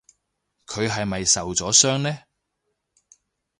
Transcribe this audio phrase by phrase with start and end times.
[0.65, 2.21] 佢係咪受咗傷呢？